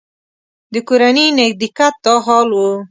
[0.73, 2.59] د کورني نږدېکت دا حال و.